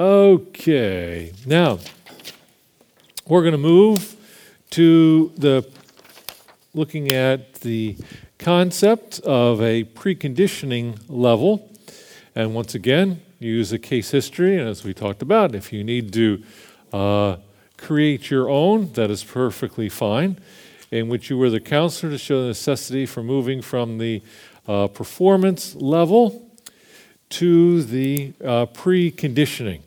[0.00, 1.78] Okay, now
[3.26, 4.16] we're going to move
[4.70, 5.70] to the
[6.72, 7.98] looking at the
[8.38, 11.70] concept of a preconditioning level.
[12.34, 14.56] And once again, use a case history.
[14.56, 16.42] And as we talked about, if you need to
[16.94, 17.36] uh,
[17.76, 20.38] create your own, that is perfectly fine,
[20.90, 24.22] in which you were the counselor to show the necessity for moving from the
[24.66, 26.50] uh, performance level
[27.28, 29.82] to the uh, preconditioning.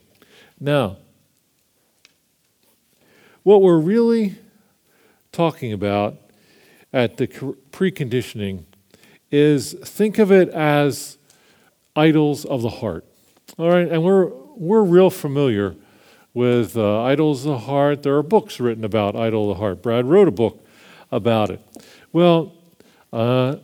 [0.64, 0.96] Now,
[3.44, 4.38] what we're really
[5.34, 6.16] talking about
[6.94, 8.64] at the preconditioning
[9.30, 11.18] is think of it as
[11.98, 13.04] idols of the heart.
[13.58, 15.76] All right, and we're we're real familiar
[16.34, 18.04] with uh, idols of the heart.
[18.04, 19.82] There are books written about idol of the heart.
[19.82, 20.66] Brad wrote a book
[21.12, 21.60] about it.
[22.14, 22.54] Well,
[23.12, 23.58] uh,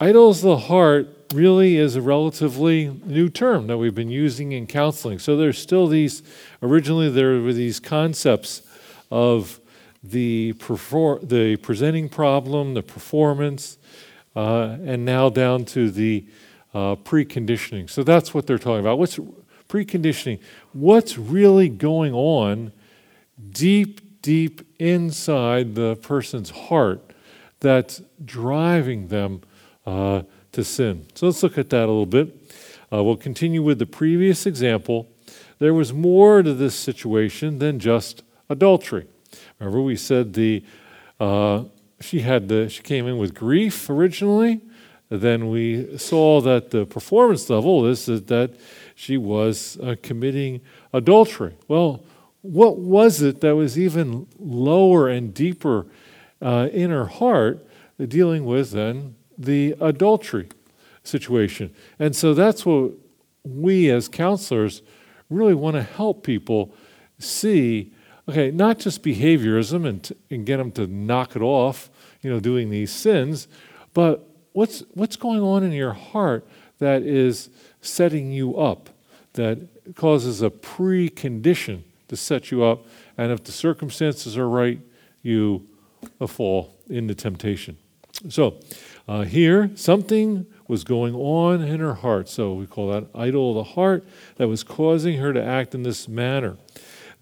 [0.00, 4.66] idols of the heart really is a relatively new term that we've been using in
[4.66, 5.18] counseling.
[5.18, 6.22] So there's still these.
[6.62, 8.62] Originally, there were these concepts
[9.10, 9.60] of
[10.02, 13.78] the, perform, the presenting problem, the performance,
[14.34, 16.26] uh, and now down to the
[16.74, 17.88] uh, preconditioning.
[17.88, 18.98] So that's what they're talking about.
[18.98, 19.18] What's
[19.68, 20.40] preconditioning?
[20.72, 22.72] What's really going on
[23.50, 27.12] deep, deep inside the person's heart
[27.60, 29.42] that's driving them
[29.86, 30.22] uh,
[30.56, 31.06] to sin?
[31.14, 32.34] So let's look at that a little bit.
[32.92, 35.08] Uh, we'll continue with the previous example.
[35.58, 39.06] There was more to this situation than just adultery.
[39.58, 40.64] Remember, we said the
[41.20, 41.64] uh,
[42.00, 44.60] she had the she came in with grief originally.
[45.08, 48.56] Then we saw that the performance level is that
[48.94, 50.60] she was uh, committing
[50.92, 51.54] adultery.
[51.68, 52.02] Well,
[52.42, 55.86] what was it that was even lower and deeper
[56.40, 57.66] uh, in her heart,
[57.98, 60.48] dealing with then the adultery
[61.02, 61.74] situation?
[61.98, 62.92] And so that's what
[63.44, 64.82] we as counselors
[65.30, 66.74] really want to help people
[67.18, 67.92] see
[68.28, 71.90] okay, not just behaviorism and, t- and get them to knock it off,
[72.22, 73.48] you know, doing these sins,
[73.94, 76.46] but what's, what's going on in your heart
[76.78, 77.50] that is
[77.80, 78.90] setting you up,
[79.34, 79.58] that
[79.94, 82.84] causes a precondition to set you up,
[83.16, 84.80] and if the circumstances are right,
[85.22, 85.66] you
[86.20, 87.76] uh, fall into temptation.
[88.28, 88.60] So,
[89.08, 92.28] uh, here, something was going on in her heart.
[92.28, 94.04] So, we call that idol of the heart
[94.36, 96.56] that was causing her to act in this manner.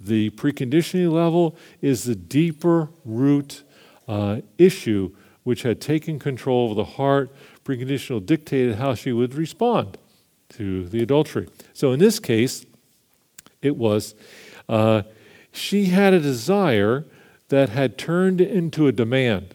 [0.01, 3.63] The preconditioning level is the deeper root
[4.09, 7.31] uh, issue which had taken control of the heart.
[7.65, 9.97] Preconditional dictated how she would respond
[10.51, 11.49] to the adultery.
[11.73, 12.67] So in this case,
[13.63, 14.15] it was
[14.69, 15.03] uh,
[15.53, 17.05] she had a desire
[17.49, 19.54] that had turned into a demand.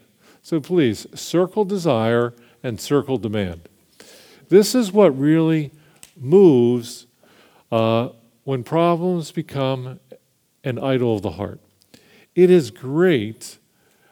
[0.50, 3.68] So please, circle desire and circle demand.
[4.48, 5.70] This is what really
[6.16, 7.06] moves
[7.70, 8.08] uh,
[8.42, 10.00] when problems become
[10.64, 11.60] an idol of the heart.
[12.34, 13.58] It is great,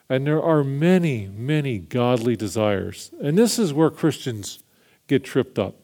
[0.08, 3.10] and there are many, many godly desires.
[3.20, 4.62] And this is where Christians
[5.08, 5.74] get tripped up.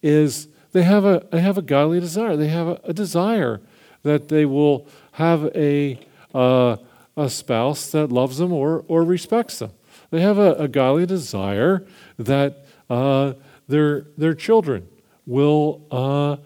[0.00, 2.36] Is they have a they have a godly desire.
[2.36, 3.60] They have a, a desire
[4.04, 5.98] that they will have a
[6.32, 6.76] uh,
[7.16, 9.72] a spouse that loves them or or respects them.
[10.10, 11.86] They have a, a godly desire
[12.18, 13.34] that uh,
[13.68, 14.88] their their children
[15.26, 16.36] will uh,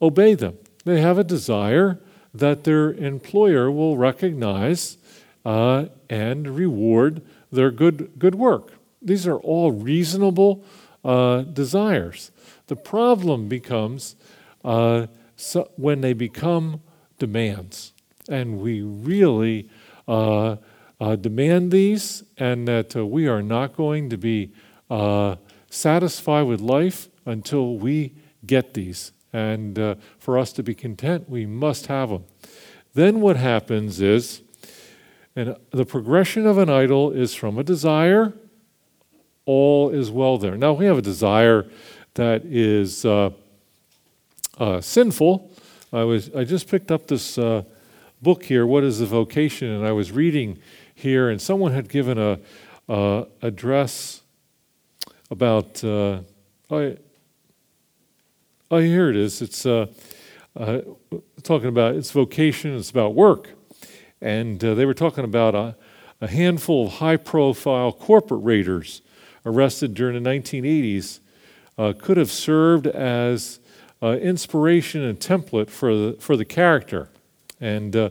[0.00, 0.58] obey them.
[0.84, 2.00] They have a desire
[2.32, 4.98] that their employer will recognize
[5.44, 8.72] uh, and reward their good, good work.
[9.00, 10.64] These are all reasonable
[11.04, 12.32] uh, desires.
[12.66, 14.16] The problem becomes
[14.64, 16.80] uh, so when they become
[17.18, 17.92] demands,
[18.28, 19.68] and we really
[20.08, 20.56] uh,
[21.00, 24.52] uh, demand these, and that uh, we are not going to be
[25.70, 28.12] satisfied with life until we
[28.46, 29.12] get these.
[29.32, 32.24] And uh, for us to be content, we must have them.
[32.94, 34.42] Then what happens is,
[35.34, 38.32] and the progression of an idol is from a desire,
[39.46, 40.56] all is well there.
[40.56, 41.66] Now, we have a desire
[42.14, 43.30] that is uh,
[44.58, 45.50] uh, sinful.
[45.92, 47.64] I, was, I just picked up this uh,
[48.24, 49.68] book here, What is the Vocation?
[49.68, 50.58] And I was reading
[50.92, 52.40] here, and someone had given a
[53.40, 54.22] address
[55.30, 55.84] about.
[55.84, 56.22] Uh,
[56.70, 56.96] oh,
[58.70, 59.40] Oh, here it is.
[59.40, 59.86] It's uh,
[60.56, 60.80] uh,
[61.44, 63.50] talking about its vocation, it's about work.
[64.20, 65.76] And uh, they were talking about a,
[66.20, 69.02] a handful of high profile corporate raiders
[69.46, 71.20] arrested during the 1980s
[71.78, 73.60] uh, could have served as
[74.02, 77.10] uh, inspiration and template for the, for the character.
[77.64, 78.10] And, uh,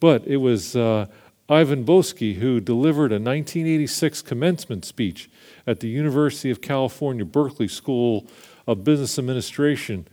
[0.00, 5.28] but it was Ivan Boesky who delivered a 1986 commencement speech
[5.66, 8.26] at the University of California, Berkeley School
[8.66, 10.06] of Business Administration.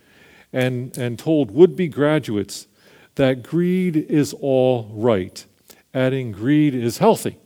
[0.52, 2.68] and, and told would be graduates
[3.16, 5.46] that greed is all right,
[5.94, 7.38] adding greed is healthy.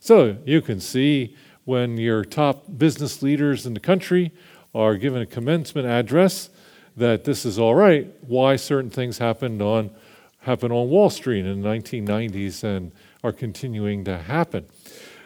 [0.00, 4.32] So you can see when your top business leaders in the country
[4.74, 6.50] are given a commencement address
[6.96, 9.90] that this is all right, why certain things happened on
[10.40, 12.92] happened on Wall Street in the 1990s and
[13.22, 14.66] are continuing to happen.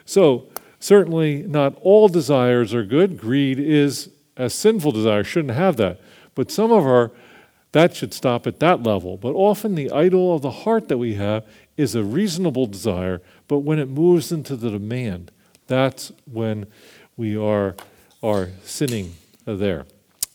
[0.05, 0.47] So
[0.79, 3.17] certainly not all desires are good.
[3.17, 6.01] Greed is a sinful desire, shouldn't have that.
[6.35, 7.11] But some of our
[7.75, 9.17] that should stop at that level.
[9.17, 11.45] But often the idol of the heart that we have
[11.75, 15.29] is a reasonable desire, but when it moves into the demand,
[15.67, 16.67] that's when
[17.17, 17.75] we are,
[18.23, 19.85] are sinning there.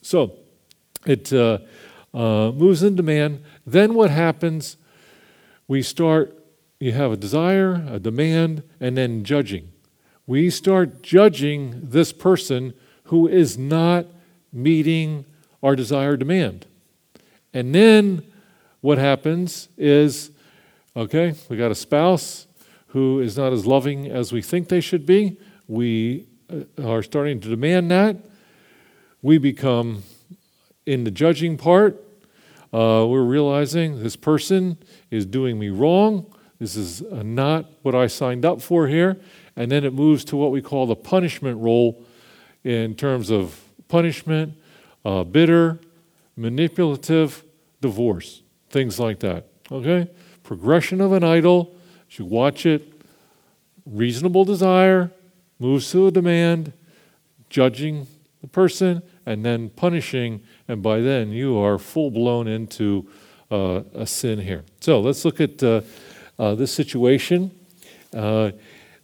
[0.03, 0.35] So
[1.07, 1.61] it uh,
[2.13, 3.43] uh, moves in demand.
[3.73, 4.77] Then what happens?
[5.69, 6.37] We start,
[6.79, 9.73] you have a desire, a demand, and then judging.
[10.27, 12.75] We start judging this person
[13.05, 14.07] who is not
[14.53, 15.25] meeting
[15.63, 16.67] our desire demand.
[17.53, 18.23] And then
[18.81, 20.31] what happens is
[20.97, 22.47] okay, we got a spouse
[22.89, 25.39] who is not as loving as we think they should be.
[25.69, 28.17] We uh, are starting to demand that.
[29.23, 30.03] We become
[30.87, 32.03] in the judging part.
[32.73, 34.79] Uh, we're realizing this person
[35.11, 36.27] is doing me wrong.
[36.59, 39.21] This is not what I signed up for here.
[39.57, 42.05] And then it moves to what we call the punishment role
[42.63, 44.55] in terms of punishment,
[45.05, 45.81] uh, bitter,
[46.37, 47.45] manipulative,
[47.81, 49.47] divorce, things like that.
[49.73, 50.09] Okay?
[50.43, 51.75] Progression of an idol,
[52.11, 53.03] you watch it,
[53.85, 55.11] reasonable desire
[55.59, 56.73] moves to a demand,
[57.49, 58.07] judging
[58.41, 63.09] the person, and then punishing, and by then you are full blown into
[63.51, 64.65] uh, a sin here.
[64.81, 65.83] So let's look at uh,
[66.39, 67.51] uh, this situation.
[68.15, 68.53] Uh,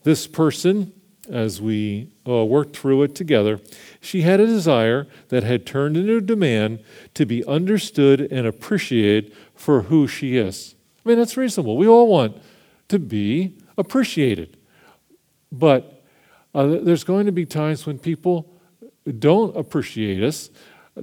[0.03, 0.93] this person
[1.29, 3.61] as we uh, worked through it together,
[4.01, 6.81] she had a desire that had turned into a demand
[7.15, 10.75] to be understood and appreciated for who she is.
[11.05, 11.77] I mean, that's reasonable.
[11.77, 12.41] We all want
[12.89, 14.57] to be appreciated.
[15.51, 16.05] But
[16.55, 18.56] uh, there's going to be times when people
[19.13, 20.51] don't appreciate us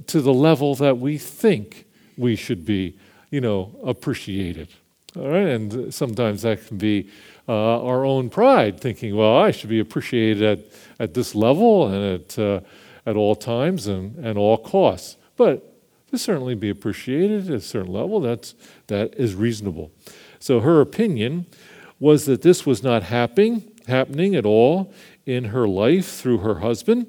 [0.06, 1.86] to the level that we think
[2.16, 2.98] we should be,
[3.30, 4.68] you know, appreciated.
[5.16, 7.08] All right, and sometimes that can be
[7.48, 10.58] uh, our own pride, thinking, well, I should be appreciated at,
[10.98, 12.60] at this level and at, uh,
[13.06, 15.16] at all times and, and all costs.
[15.36, 15.74] But
[16.10, 18.54] to certainly be appreciated at a certain level, that's,
[18.88, 19.92] that is reasonable.
[20.40, 21.46] So her opinion
[22.00, 24.92] was that this was not happening, happening at all
[25.26, 27.06] in her life through her husband.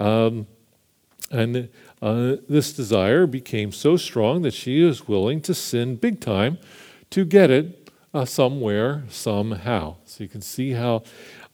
[0.00, 0.46] Um,
[1.30, 1.68] and
[2.02, 6.58] uh, this desire became so strong that she was willing to sin big time
[7.10, 9.96] to get it uh, somewhere, somehow.
[10.06, 11.04] So you can see how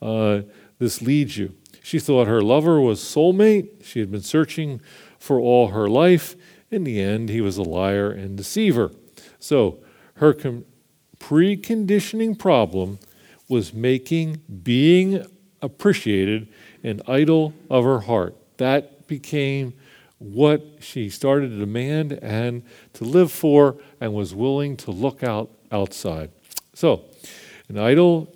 [0.00, 0.43] uh,
[0.78, 1.54] this leads you.
[1.82, 3.84] She thought her lover was soulmate.
[3.84, 4.81] She had been searching
[5.19, 6.37] for all her life.
[6.70, 8.92] In the end, he was a liar and deceiver.
[9.38, 9.81] So
[10.14, 10.64] her com-
[11.19, 12.99] preconditioning problem
[13.49, 15.25] was making being
[15.62, 16.48] appreciated
[16.82, 18.36] an idol of her heart.
[18.58, 19.74] That became
[20.18, 22.62] what she started to demand and
[22.94, 26.30] to live for and was willing to look out outside.
[26.74, 27.04] So,
[27.68, 28.34] an idol,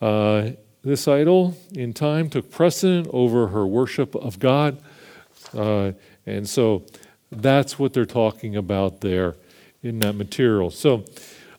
[0.00, 0.50] uh,
[0.82, 4.78] this idol in time took precedent over her worship of God.
[5.54, 5.92] Uh,
[6.26, 6.84] and so
[7.30, 9.36] that's what they're talking about there
[9.82, 10.70] in that material.
[10.70, 11.04] So,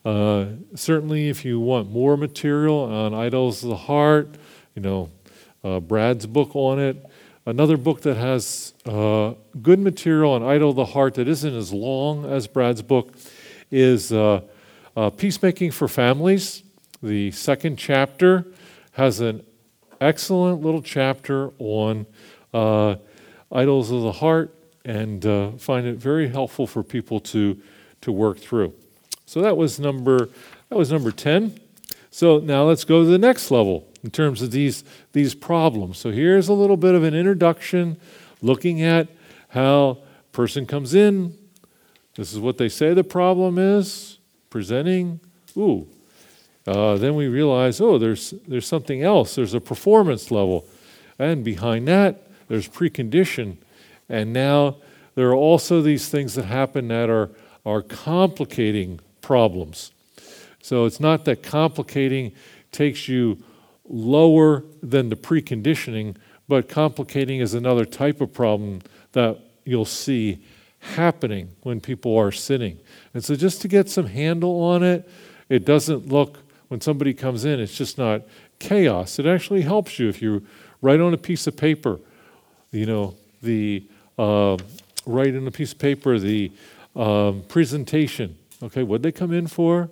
[0.06, 4.36] uh, certainly, if you want more material on idols of the heart,
[4.76, 5.10] you know,
[5.64, 7.06] uh, Brad's book on it.
[7.46, 11.74] Another book that has uh, good material on idol of the heart that isn't as
[11.74, 13.14] long as Brad's book
[13.70, 14.42] is uh,
[14.96, 16.64] uh, Peacemaking for Families,
[17.02, 18.46] the second chapter,
[18.94, 19.46] has an
[20.00, 22.06] excellent little chapter on
[22.54, 22.96] uh,
[23.52, 24.54] idols of the heart
[24.86, 27.60] and uh, find it very helpful for people to,
[28.02, 28.74] to work through.
[29.26, 30.30] So that was number
[30.70, 31.60] that was number 10.
[32.14, 35.98] So now let's go to the next level in terms of these, these problems.
[35.98, 37.98] So here's a little bit of an introduction
[38.40, 39.08] looking at
[39.48, 39.98] how
[40.32, 41.36] person comes in.
[42.16, 44.20] This is what they say the problem is
[44.52, 45.22] presenting.
[45.58, 45.88] Ooh.
[46.68, 49.34] Uh, then we realize, oh, there's, there's something else.
[49.34, 50.68] There's a performance level.
[51.18, 53.58] And behind that, there's precondition.
[54.08, 54.76] And now
[55.16, 57.32] there are also these things that happen that are,
[57.66, 59.94] are complicating problems.
[60.64, 62.32] So it's not that complicating
[62.72, 63.38] takes you
[63.88, 66.16] lower than the preconditioning,
[66.48, 70.42] but complicating is another type of problem that you'll see
[70.80, 72.80] happening when people are sinning.
[73.14, 75.08] And so, just to get some handle on it,
[75.50, 76.40] it doesn't look,
[76.70, 78.22] when somebody comes in, it's just not
[78.60, 79.20] chaos.
[79.20, 80.46] It actually helps you if you
[80.82, 82.00] write on a piece of paper,
[82.72, 83.86] you know, the,
[84.18, 84.58] uh,
[85.06, 86.54] write on a piece of paper the,
[86.96, 88.38] um, presentation.
[88.62, 89.90] Okay, what they come in for?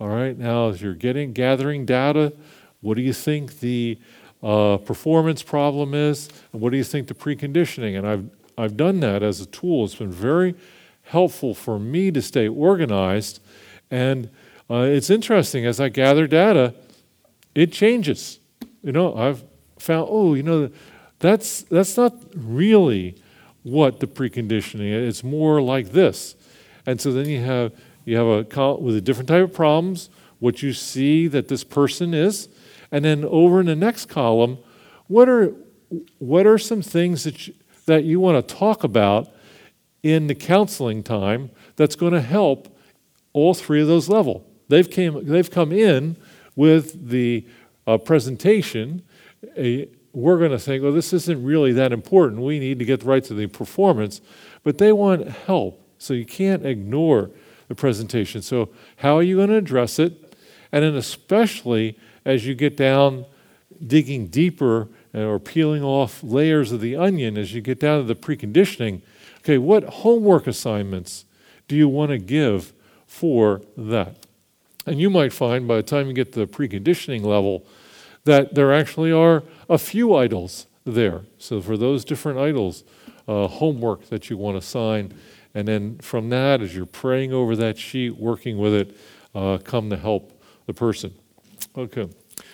[0.00, 2.32] All right, now as you're getting gathering data,
[2.80, 3.96] what do you think the
[4.42, 7.96] uh, performance problem is, and what do you think the preconditioning?
[7.96, 9.84] And I've I've done that as a tool.
[9.84, 10.56] It's been very
[11.04, 13.40] helpful for me to stay organized,
[13.88, 14.30] and
[14.68, 16.74] uh, it's interesting as I gather data,
[17.54, 18.40] it changes.
[18.82, 19.44] You know, I've
[19.78, 20.70] found oh, you know,
[21.20, 23.14] that's that's not really
[23.62, 25.08] what the preconditioning is.
[25.08, 26.34] It's more like this,
[26.84, 27.72] and so then you have
[28.04, 31.64] you have a call with a different type of problems, what you see that this
[31.64, 32.48] person is,
[32.90, 34.58] and then over in the next column,
[35.08, 35.54] what are
[36.18, 37.54] what are some things that you,
[37.86, 39.32] that you want to talk about
[40.02, 42.76] in the counseling time that's going to help
[43.32, 44.46] all three of those level.
[44.68, 46.16] They've came they've come in
[46.56, 47.46] with the
[47.86, 49.02] uh, presentation.
[49.56, 52.40] A, we're going to think, well, this isn't really that important.
[52.40, 54.20] We need to get right to the performance,
[54.62, 55.80] but they want help.
[55.98, 57.30] So you can't ignore
[57.74, 58.42] presentation.
[58.42, 60.36] So, how are you going to address it?
[60.72, 63.26] And then, especially as you get down
[63.86, 68.06] digging deeper uh, or peeling off layers of the onion, as you get down to
[68.06, 69.02] the preconditioning,
[69.38, 71.24] okay, what homework assignments
[71.68, 72.72] do you want to give
[73.06, 74.26] for that?
[74.86, 77.66] And you might find by the time you get to the preconditioning level
[78.24, 81.22] that there actually are a few idols there.
[81.38, 82.84] So, for those different idols,
[83.26, 85.14] uh, homework that you want to assign
[85.54, 88.96] and then from that, as you're praying over that sheet, working with it,
[89.34, 91.14] uh, come to help the person.
[91.76, 92.08] Okay.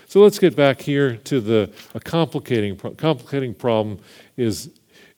[0.07, 4.01] So let's get back here to the a complicating complicating problem
[4.37, 4.71] is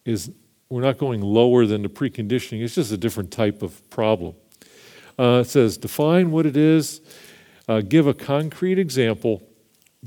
[0.04, 0.30] is
[0.68, 2.62] we're not going lower than the preconditioning.
[2.62, 4.34] It's just a different type of problem.
[5.18, 7.00] Uh, it says define what it is,
[7.68, 9.42] uh, give a concrete example.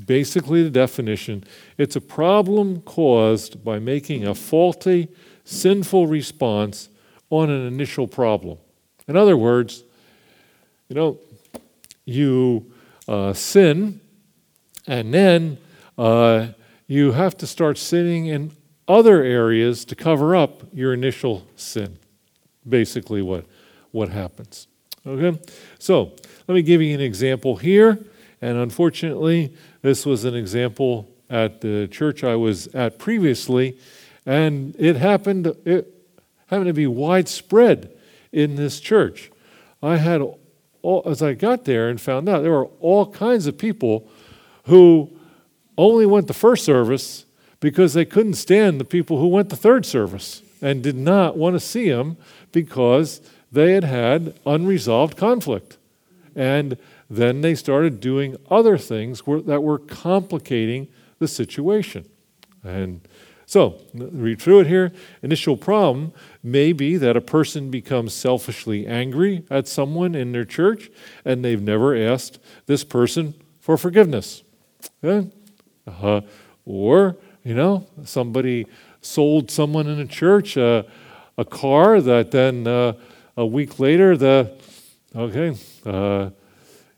[0.04, 1.44] Basically, the definition
[1.78, 5.08] it's a problem caused by making a faulty,
[5.44, 6.90] sinful response
[7.30, 8.58] on an initial problem.
[9.08, 9.84] In other words,
[10.88, 11.18] you know,
[12.04, 12.72] you
[13.08, 14.00] uh, sin,
[14.86, 15.58] and then
[15.98, 16.48] uh,
[16.86, 18.52] you have to start sinning in
[18.88, 21.98] other areas to cover up your initial sin.
[22.68, 23.46] Basically, what,
[23.90, 24.68] what happens.
[25.06, 25.38] Okay?
[25.78, 26.12] So,
[26.46, 27.98] let me give you an example here.
[28.40, 33.78] And unfortunately, this was an example at the church I was at previously.
[34.24, 35.95] And it happened, it,
[36.46, 37.92] having to be widespread
[38.32, 39.30] in this church.
[39.82, 40.22] I had,
[40.82, 44.08] all, as I got there and found out, there were all kinds of people
[44.64, 45.10] who
[45.78, 47.24] only went to first service
[47.60, 51.54] because they couldn't stand the people who went to third service and did not want
[51.54, 52.16] to see them
[52.52, 53.20] because
[53.52, 55.76] they had had unresolved conflict.
[56.34, 56.76] And
[57.08, 60.88] then they started doing other things that were complicating
[61.18, 62.04] the situation.
[62.62, 63.00] And
[63.48, 64.92] so, read through it here.
[65.22, 66.12] Initial problem
[66.42, 70.90] may be that a person becomes selfishly angry at someone in their church
[71.24, 74.42] and they've never asked this person for forgiveness.
[75.02, 75.30] Okay?
[75.86, 76.22] Uh,
[76.64, 78.66] or, you know, somebody
[79.00, 80.82] sold someone in a church uh,
[81.38, 82.94] a car that then uh,
[83.36, 84.58] a week later, the,
[85.14, 86.30] okay, uh,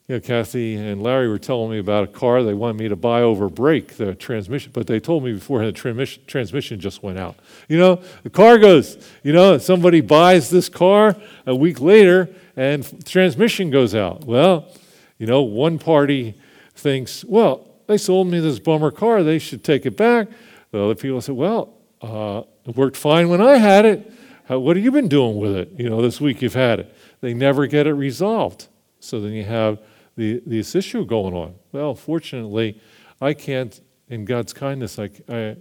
[0.09, 2.97] you know, Kathy and Larry were telling me about a car they wanted me to
[2.97, 7.19] buy over break the transmission, but they told me beforehand the transmission, transmission just went
[7.19, 7.37] out.
[7.69, 11.15] You know, the car goes, you know, somebody buys this car
[11.47, 14.25] a week later and transmission goes out.
[14.25, 14.73] Well,
[15.19, 16.35] you know, one party
[16.75, 20.29] thinks, well, they sold me this bummer car, they should take it back.
[20.71, 24.11] The other people say, well, uh, it worked fine when I had it.
[24.47, 26.95] How, what have you been doing with it, you know, this week you've had it?
[27.21, 28.69] They never get it resolved.
[29.01, 29.79] So then you have
[30.19, 31.55] the, this issue going on.
[31.71, 32.81] Well, fortunately,
[33.21, 35.57] I can't, in God's kindness, I, I,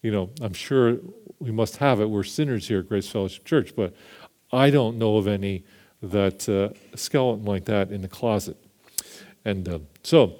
[0.00, 0.96] you know, I'm sure
[1.38, 2.06] we must have it.
[2.06, 3.94] We're sinners here at Grace Fellowship Church, but
[4.50, 5.64] I don't know of any
[6.02, 8.56] that uh, skeleton like that in the closet.
[9.44, 10.36] And uh, so,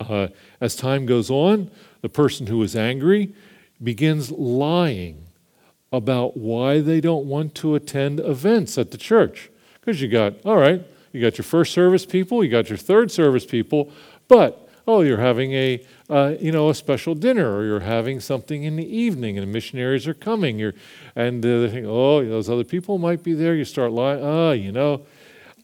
[0.00, 0.28] uh,
[0.60, 3.34] as time goes on, the person who is angry
[3.80, 5.28] begins lying
[5.92, 9.48] about why they don't want to attend events at the church.
[9.80, 10.84] Because you got, all right,
[11.14, 13.88] you got your first service people, you got your third service people,
[14.26, 18.64] but oh, you're having a uh, you know a special dinner, or you're having something
[18.64, 20.58] in the evening, and the missionaries are coming.
[20.58, 20.74] You're,
[21.14, 23.54] and they think, oh, those other people might be there.
[23.54, 24.24] You start lying.
[24.24, 25.06] Ah, you know.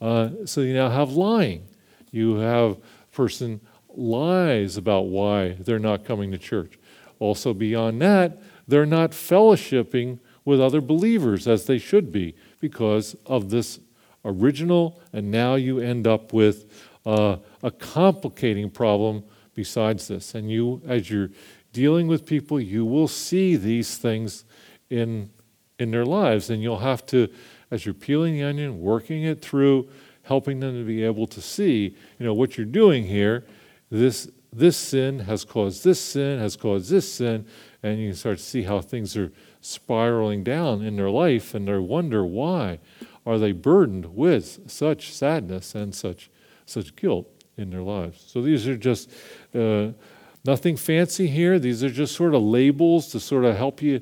[0.01, 1.67] Uh, so you now have lying.
[2.13, 2.79] You have
[3.13, 6.79] person lies about why they're not coming to church.
[7.19, 8.39] Also, beyond that,
[8.69, 13.81] they're not fellowshipping with other believers as they should be because of this
[14.25, 16.71] original, and now you end up with
[17.07, 19.25] uh, a complicating problem
[19.55, 20.35] besides this.
[20.35, 21.31] And you, as you're
[21.73, 24.45] dealing with people, you will see these things
[24.91, 25.31] in,
[25.79, 27.29] in their lives, and you'll have to
[27.71, 29.89] as you're peeling the onion, working it through,
[30.23, 33.45] helping them to be able to see, you know, what you're doing here.
[33.91, 37.47] This this sin has caused this sin, has caused this sin,
[37.85, 41.69] and you can start to see how things are spiraling down in their life, and
[41.69, 42.81] they wonder why
[43.27, 46.31] are they burdened with such sadness and such
[46.67, 48.25] such guilt in their lives.
[48.27, 49.11] So these are just
[49.55, 49.89] uh,
[50.45, 51.59] nothing fancy here.
[51.59, 54.01] These are just sort of labels to sort of help you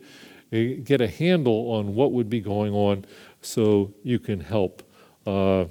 [0.52, 3.04] uh, get a handle on what would be going on,
[3.42, 4.82] so you can help
[5.26, 5.64] uh,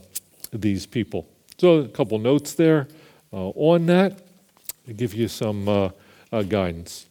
[0.52, 1.28] these people.
[1.58, 2.88] So a couple notes there
[3.34, 4.20] uh, on that
[4.86, 5.90] to give you some uh,
[6.32, 7.08] uh, guidance.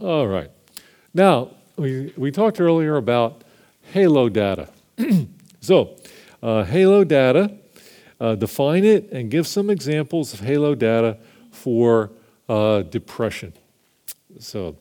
[0.00, 0.50] All right.
[1.12, 3.42] Now, we, we talked earlier about
[3.92, 4.68] halo data.
[5.60, 5.96] so,
[6.42, 7.52] uh, halo data,
[8.20, 11.18] uh, define it and give some examples of halo data
[11.50, 12.10] for
[12.48, 13.52] uh, depression.
[14.38, 14.76] So,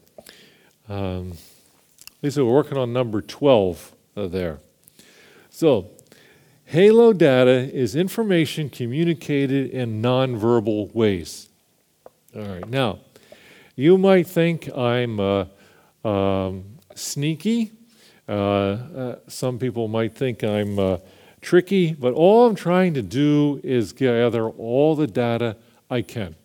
[0.88, 1.34] um,
[2.22, 4.60] Lisa, we're working on number 12 uh, there.
[5.50, 5.92] So,
[6.66, 11.50] halo data is information communicated in nonverbal ways.
[12.36, 12.70] All right.
[12.70, 13.00] Now,
[13.76, 15.46] you might think I'm uh,
[16.04, 17.72] um, sneaky.
[18.28, 20.98] Uh, uh, some people might think I'm uh,
[21.42, 25.58] tricky, but all I'm trying to do is gather all the data
[25.90, 26.36] I can.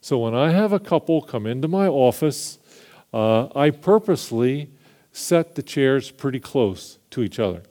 [0.00, 2.58] So when I have a couple come into my office,
[3.12, 4.70] uh, I purposely
[5.12, 7.62] set the chairs pretty close to each other.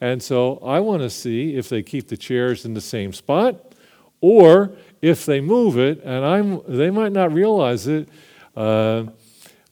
[0.00, 3.72] And so I want to see if they keep the chairs in the same spot
[4.20, 8.08] or if they move it, and I'm, they might not realize it,
[8.56, 9.04] uh,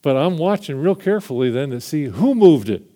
[0.02, 2.91] but I'm watching real carefully then to see who moved it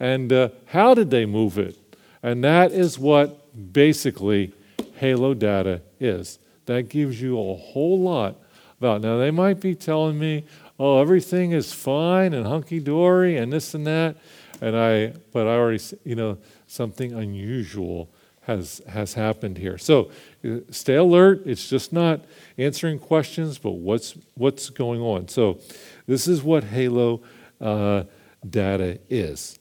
[0.00, 1.76] and uh, how did they move it.
[2.22, 4.52] And that is what basically
[4.96, 6.38] Halo data is.
[6.66, 8.36] That gives you a whole lot
[8.78, 9.00] about.
[9.00, 10.44] Now, they might be telling me,
[10.78, 14.16] oh, everything is fine and hunky dory and this and that.
[14.60, 18.10] And I, but I already, you know, something unusual
[18.42, 19.78] has, has happened here.
[19.78, 20.10] So
[20.44, 21.42] uh, stay alert.
[21.46, 22.24] It's just not
[22.56, 25.28] answering questions, but what's, what's going on.
[25.28, 25.60] So
[26.06, 27.22] this is what Halo
[27.60, 28.04] uh,
[28.48, 29.58] data is.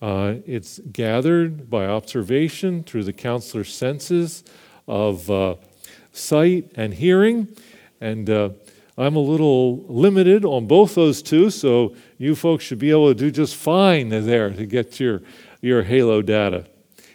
[0.00, 4.42] Uh, it's gathered by observation through the counselor's senses
[4.88, 5.56] of uh,
[6.10, 7.48] sight and hearing.
[8.00, 8.50] And uh,
[8.96, 13.14] I'm a little limited on both those two, so you folks should be able to
[13.14, 15.20] do just fine there to get your,
[15.60, 16.66] your Halo data.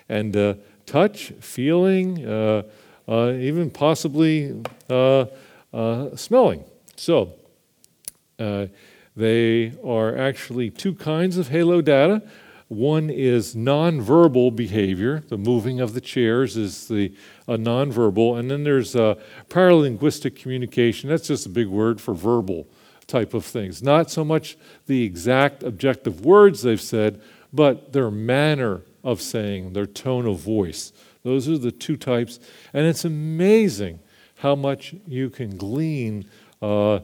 [0.08, 2.64] And uh, touch, feeling, uh,
[3.08, 4.64] uh, even possibly
[6.16, 6.64] smelling.
[6.96, 7.34] So,
[9.18, 12.22] they are actually two kinds of halo data.
[12.76, 15.24] One is nonverbal behavior.
[15.30, 17.14] The moving of the chairs is the
[17.48, 21.10] nonverbal, and then there's paralinguistic communication.
[21.10, 22.68] That's just a big word for verbal
[23.08, 23.82] type of things.
[23.82, 24.58] Not so much
[24.88, 27.22] the exact objective words they've said,
[27.54, 30.92] but their manner of saying, their tone of voice.
[31.24, 32.42] Those are the two types.
[32.74, 34.00] And it's amazing
[34.40, 36.26] how much you can glean
[36.62, 37.00] uh,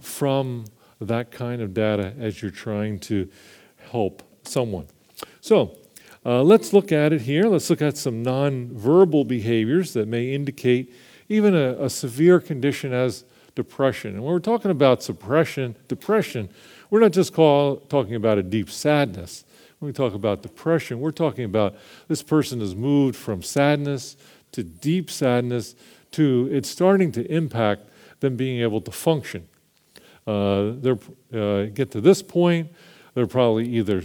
[0.00, 0.64] from
[0.98, 3.28] that kind of data as you're trying to
[3.90, 4.86] help someone.
[5.40, 5.76] So
[6.24, 7.46] uh, let's look at it here.
[7.46, 10.94] Let's look at some nonverbal behaviors that may indicate
[11.28, 14.14] even a, a severe condition as depression.
[14.14, 16.50] And when we're talking about suppression, depression,
[16.90, 19.44] we're not just call, talking about a deep sadness.
[19.78, 21.76] When we talk about depression, we're talking about
[22.08, 24.16] this person has moved from sadness
[24.52, 25.74] to deep sadness
[26.12, 27.88] to it's starting to impact
[28.20, 29.48] them being able to function.
[30.26, 30.90] Uh, they
[31.32, 32.70] uh, get to this point,
[33.14, 34.02] they're probably either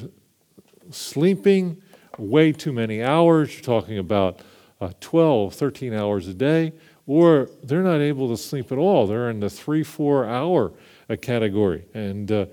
[0.92, 1.82] sleeping
[2.18, 4.40] way too many hours, you're talking about
[4.82, 6.74] uh, 12, 13 hours a day,
[7.08, 9.08] or they're not able to sleep at all.
[9.08, 10.74] They're in the three, four hour
[11.10, 11.86] uh, category.
[11.94, 12.46] And uh,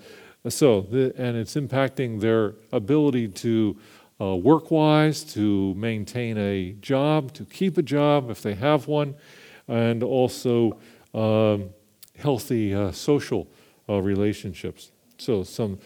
[0.49, 3.77] so, the, and it's impacting their ability to
[4.21, 9.15] uh, work wise, to maintain a job, to keep a job if they have one,
[9.69, 10.79] and also
[11.15, 11.71] um,
[12.19, 13.49] healthy uh, social
[13.89, 14.91] uh, relationships.
[15.19, 15.79] So, some,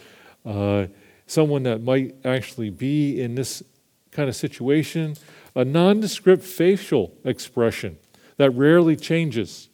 [0.44, 0.86] uh,
[1.26, 3.62] someone that might actually be in this
[4.10, 5.16] kind of situation,
[5.54, 7.98] a nondescript facial expression
[8.36, 9.68] that rarely changes.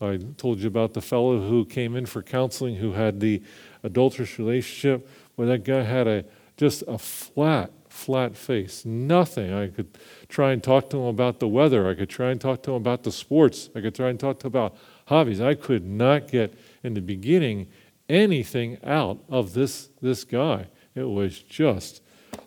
[0.00, 3.42] I told you about the fellow who came in for counseling who had the
[3.82, 6.24] adulterous relationship where that guy had a
[6.56, 8.84] just a flat, flat face.
[8.84, 9.52] Nothing.
[9.52, 11.88] I could try and talk to him about the weather.
[11.88, 13.68] I could try and talk to him about the sports.
[13.74, 15.40] I could try and talk to him about hobbies.
[15.40, 17.68] I could not get in the beginning
[18.08, 20.66] anything out of this this guy.
[20.96, 22.02] It was just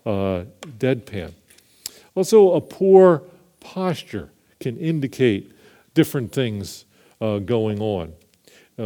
[0.06, 0.44] uh,
[0.78, 1.32] deadpan.
[2.16, 3.24] Also, a poor
[3.62, 5.54] posture can indicate
[5.94, 6.84] different things
[7.22, 8.14] uh, going on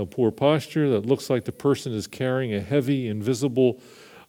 [0.10, 3.80] poor posture that looks like the person is carrying a heavy, invisible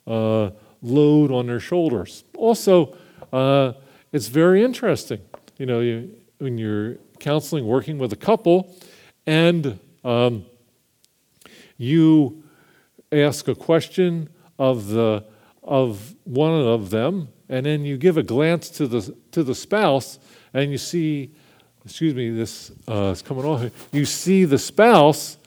[0.06, 0.50] uh,
[0.82, 2.24] load on their shoulders.
[2.36, 2.94] Also,
[3.32, 3.72] uh,
[4.12, 5.20] it's very interesting.
[5.56, 8.76] You know, you, when you're counseling, working with a couple,
[9.26, 10.44] and um,
[11.78, 12.44] you
[13.10, 15.24] ask a question of the
[15.62, 20.18] of one of them, and then you give a glance to the to the spouse,
[20.52, 21.30] and you see,
[21.84, 23.70] excuse me, this uh, is coming off.
[23.92, 25.38] You see the spouse,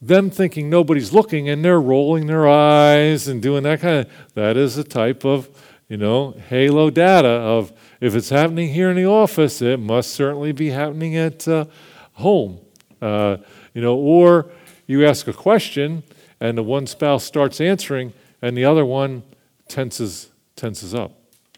[0.00, 4.12] them thinking nobody's looking, and they're rolling their eyes and doing that kind of.
[4.34, 5.48] That is a type of,
[5.88, 10.52] you know, halo data of if it's happening here in the office, it must certainly
[10.52, 11.64] be happening at uh,
[12.12, 12.60] home.
[13.00, 13.38] Uh,
[13.74, 14.50] you know, or
[14.86, 16.02] you ask a question,
[16.40, 19.22] and the one spouse starts answering, and the other one
[19.68, 21.12] tenses tenses up.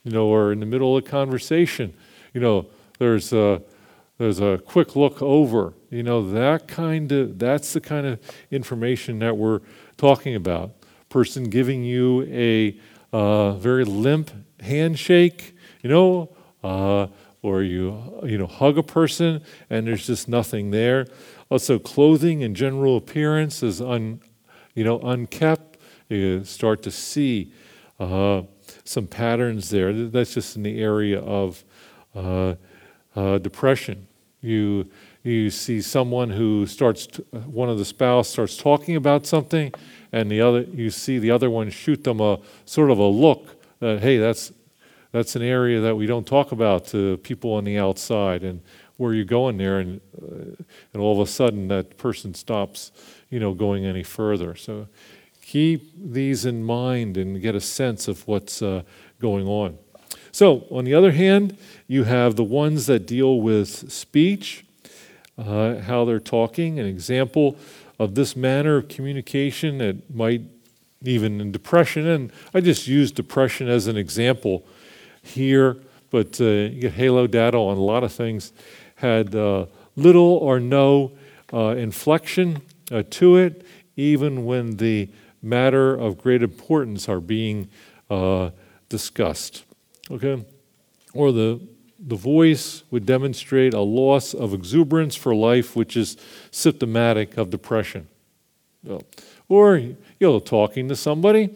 [0.04, 1.94] You know, or in the middle of a conversation,
[2.32, 2.66] you know,
[2.98, 3.62] there's a
[4.18, 5.74] there's a quick look over.
[5.90, 9.60] You know, that kind of that's the kind of information that we're
[9.96, 10.72] talking about.
[11.08, 12.78] Person giving you a
[13.12, 17.08] uh, very limp handshake, you know, uh,
[17.42, 21.06] or you you know hug a person and there's just nothing there.
[21.50, 24.20] Also, clothing and general appearance is un,
[24.74, 25.69] you know unkept.
[26.10, 27.52] You start to see
[28.00, 28.42] uh,
[28.84, 29.92] some patterns there.
[29.92, 31.64] That's just in the area of
[32.14, 32.56] uh,
[33.14, 34.08] uh, depression.
[34.42, 34.90] You
[35.22, 39.72] you see someone who starts to, one of the spouse starts talking about something,
[40.12, 43.62] and the other you see the other one shoot them a sort of a look
[43.78, 44.52] that hey that's
[45.12, 48.62] that's an area that we don't talk about to people on the outside and
[48.96, 52.92] where you going there and uh, and all of a sudden that person stops
[53.28, 54.86] you know going any further so
[55.50, 58.82] keep these in mind and get a sense of what's uh,
[59.20, 59.76] going on.
[60.30, 61.58] So, on the other hand,
[61.88, 64.64] you have the ones that deal with speech,
[65.36, 66.78] uh, how they're talking.
[66.78, 67.56] An example
[67.98, 70.42] of this manner of communication that might
[71.02, 74.64] even in depression, and I just use depression as an example
[75.20, 75.78] here,
[76.10, 78.52] but uh, you get halo data on a lot of things,
[78.94, 81.10] had uh, little or no
[81.52, 85.08] uh, inflection uh, to it, even when the
[85.42, 87.68] matter of great importance are being
[88.08, 88.50] uh,
[88.88, 89.64] discussed.
[90.10, 90.44] Okay?
[91.14, 91.60] Or the,
[91.98, 96.16] the voice would demonstrate a loss of exuberance for life, which is
[96.50, 98.08] symptomatic of depression.
[99.48, 99.82] Or
[100.18, 101.50] you're talking to somebody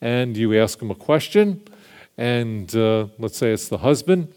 [0.00, 1.62] and you ask them a question,
[2.18, 4.32] and uh, let's say it's the husband,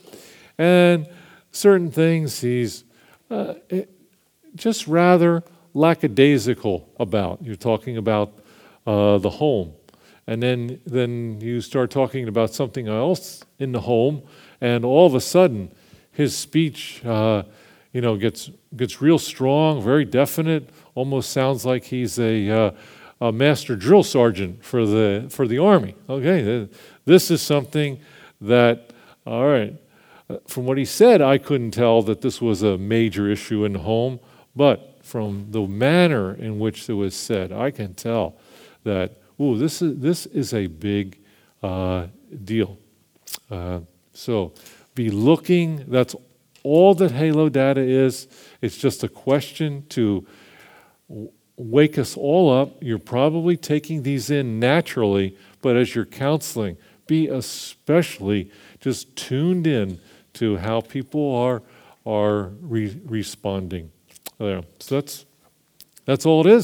[0.57, 1.07] and
[1.51, 2.83] certain things he's
[3.29, 3.55] uh,
[4.55, 7.39] just rather lackadaisical about.
[7.41, 8.33] You're talking about
[8.85, 9.73] uh, the home.
[10.27, 14.21] And then, then you start talking about something else in the home,
[14.61, 15.71] and all of a sudden,
[16.11, 17.43] his speech, uh,
[17.93, 20.69] you know, gets gets real strong, very definite.
[20.93, 22.71] Almost sounds like he's a, uh,
[23.21, 25.95] a master drill sergeant for the for the army.
[26.07, 26.67] Okay,
[27.05, 27.99] this is something
[28.41, 28.91] that,
[29.25, 29.75] all right.
[30.29, 33.73] Uh, from what he said, I couldn't tell that this was a major issue in
[33.73, 34.19] the home,
[34.55, 38.35] but from the manner in which it was said, I can tell
[38.89, 41.19] that, oh, this is, this is a big
[41.61, 42.07] uh,
[42.43, 42.77] deal.
[43.49, 43.79] Uh,
[44.13, 44.53] so
[44.95, 46.15] be looking, that's
[46.63, 48.27] all that Halo data is.
[48.61, 50.25] It's just a question to
[51.55, 52.69] wake us all up.
[52.81, 59.99] You're probably taking these in naturally, but as you're counseling, be especially just tuned in
[60.33, 61.61] to how people are,
[62.05, 63.91] are re- responding
[64.37, 64.63] there.
[64.79, 65.25] So that's,
[66.05, 66.57] that's all it is.